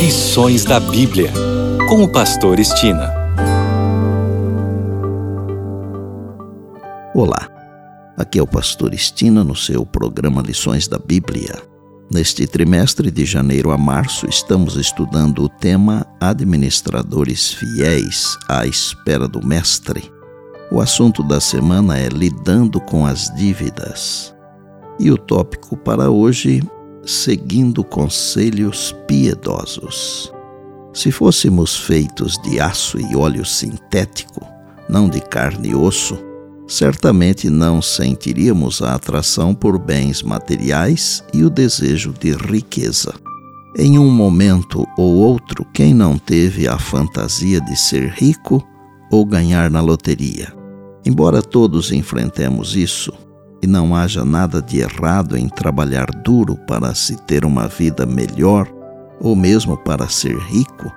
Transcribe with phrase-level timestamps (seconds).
[0.00, 1.30] Lições da Bíblia,
[1.86, 3.12] com o Pastor Estina.
[7.14, 7.46] Olá,
[8.16, 11.54] aqui é o Pastor Estina no seu programa Lições da Bíblia.
[12.10, 19.46] Neste trimestre de janeiro a março, estamos estudando o tema Administradores Fiéis à Espera do
[19.46, 20.10] Mestre.
[20.72, 24.34] O assunto da semana é Lidando com as Dívidas.
[24.98, 26.62] E o tópico para hoje
[27.04, 30.32] seguindo conselhos piedosos.
[30.92, 34.46] Se fôssemos feitos de aço e óleo sintético,
[34.88, 36.18] não de carne e osso,
[36.66, 43.14] certamente não sentiríamos a atração por bens materiais e o desejo de riqueza.
[43.76, 48.64] Em um momento ou outro, quem não teve a fantasia de ser rico
[49.10, 50.52] ou ganhar na loteria?
[51.06, 53.12] Embora todos enfrentemos isso,
[53.62, 58.66] e não haja nada de errado em trabalhar duro para se ter uma vida melhor
[59.20, 60.90] ou mesmo para ser rico,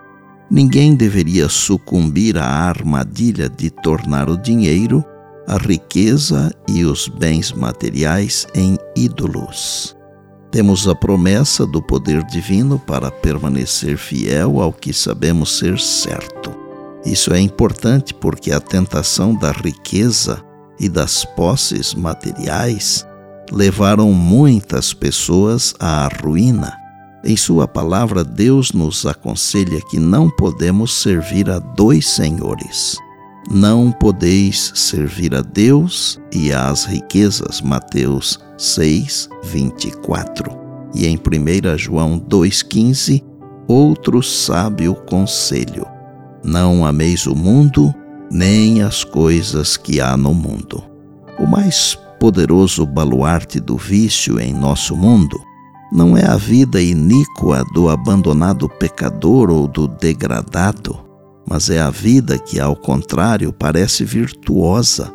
[0.50, 5.04] ninguém deveria sucumbir à armadilha de tornar o dinheiro,
[5.46, 9.96] a riqueza e os bens materiais em ídolos.
[10.50, 16.54] Temos a promessa do poder divino para permanecer fiel ao que sabemos ser certo.
[17.04, 20.42] Isso é importante porque a tentação da riqueza
[20.84, 23.08] e das posses materiais
[23.50, 26.74] levaram muitas pessoas à ruína.
[27.24, 32.98] Em Sua palavra, Deus nos aconselha que não podemos servir a dois senhores.
[33.50, 37.62] Não podeis servir a Deus e às riquezas.
[37.62, 40.52] Mateus 6, 24.
[40.94, 43.24] E em 1 João 2,15,
[43.70, 45.88] outro sábio conselho:
[46.44, 47.94] Não ameis o mundo,
[48.34, 50.84] nem as coisas que há no mundo.
[51.38, 55.40] O mais poderoso baluarte do vício em nosso mundo
[55.92, 60.98] não é a vida iníqua do abandonado pecador ou do degradado,
[61.48, 65.14] mas é a vida que, ao contrário, parece virtuosa,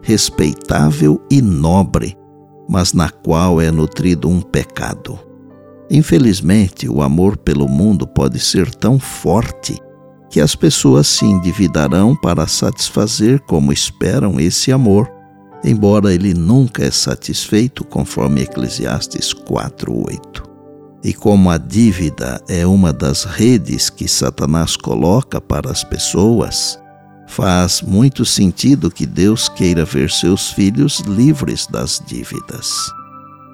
[0.00, 2.16] respeitável e nobre,
[2.68, 5.18] mas na qual é nutrido um pecado.
[5.90, 9.76] Infelizmente, o amor pelo mundo pode ser tão forte
[10.30, 15.10] que as pessoas se endividarão para satisfazer como esperam esse amor,
[15.64, 20.48] embora ele nunca é satisfeito, conforme Eclesiastes 4:8.
[21.02, 26.78] E como a dívida é uma das redes que Satanás coloca para as pessoas,
[27.26, 32.68] faz muito sentido que Deus queira ver seus filhos livres das dívidas.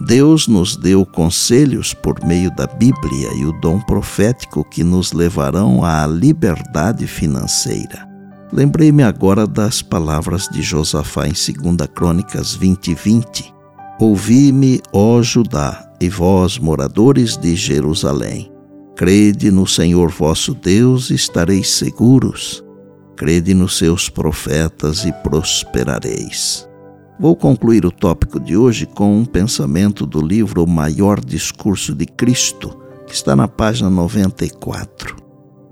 [0.00, 5.82] Deus nos deu conselhos por meio da Bíblia e o dom profético que nos levarão
[5.82, 8.06] à liberdade financeira.
[8.52, 13.54] Lembrei-me agora das palavras de Josafá em 2 Crônicas 20 20.
[13.98, 18.52] Ouvi-me, ó Judá, e vós, moradores de Jerusalém.
[18.94, 22.62] Crede no Senhor vosso Deus e estareis seguros.
[23.16, 26.65] Crede nos seus profetas e prosperareis.
[27.18, 32.04] Vou concluir o tópico de hoje com um pensamento do livro O Maior Discurso de
[32.04, 35.16] Cristo, que está na página 94.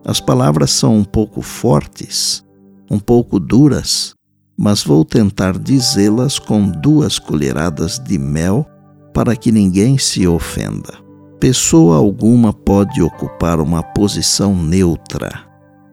[0.06, 2.42] As palavras são um pouco fortes,
[2.90, 4.14] um pouco duras,
[4.56, 8.66] mas vou tentar dizê-las com duas colheradas de mel
[9.12, 10.94] para que ninguém se ofenda.
[11.38, 15.42] Pessoa alguma pode ocupar uma posição neutra.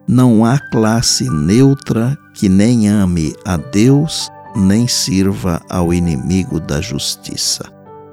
[0.07, 7.63] Não há classe neutra que nem ame a Deus nem sirva ao inimigo da justiça.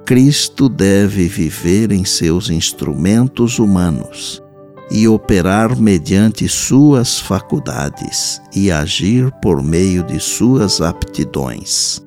[0.05, 4.43] Cristo deve viver em seus instrumentos humanos
[4.91, 12.03] e operar mediante suas faculdades e agir por meio de suas aptidões.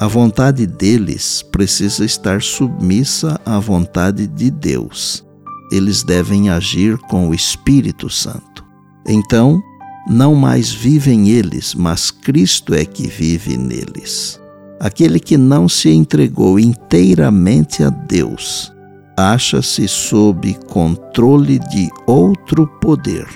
[0.00, 5.24] A vontade deles precisa estar submissa à vontade de Deus.
[5.70, 8.64] Eles devem agir com o Espírito Santo.
[9.06, 9.60] Então,
[10.06, 14.40] não mais vivem eles, mas Cristo é que vive neles.
[14.80, 18.72] Aquele que não se entregou inteiramente a Deus
[19.16, 23.26] acha-se sob controle de outro poder,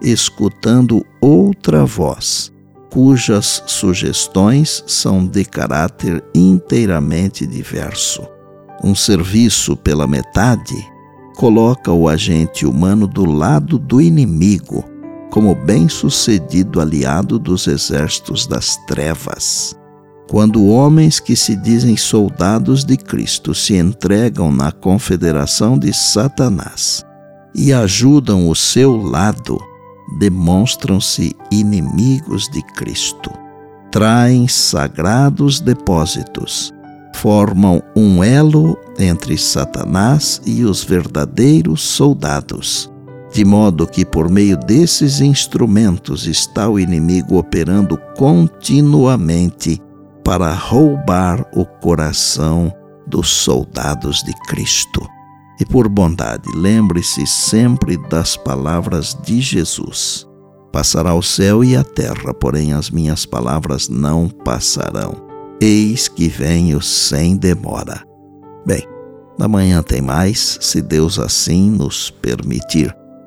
[0.00, 2.52] escutando outra voz,
[2.88, 8.22] cujas sugestões são de caráter inteiramente diverso.
[8.82, 10.76] Um serviço pela metade
[11.34, 14.84] coloca o agente humano do lado do inimigo
[15.34, 19.76] como bem-sucedido aliado dos exércitos das trevas.
[20.30, 27.04] Quando homens que se dizem soldados de Cristo se entregam na confederação de Satanás
[27.52, 29.58] e ajudam o seu lado,
[30.20, 33.32] demonstram-se inimigos de Cristo.
[33.90, 36.72] Traem sagrados depósitos,
[37.16, 42.93] formam um elo entre Satanás e os verdadeiros soldados
[43.34, 49.82] de modo que por meio desses instrumentos está o inimigo operando continuamente
[50.24, 52.72] para roubar o coração
[53.08, 55.04] dos soldados de Cristo.
[55.60, 60.28] E por bondade, lembre-se sempre das palavras de Jesus.
[60.72, 65.12] Passará o céu e a terra, porém as minhas palavras não passarão.
[65.60, 68.04] Eis que venho sem demora.
[68.64, 68.86] Bem,
[69.36, 72.94] na manhã tem mais, se Deus assim nos permitir.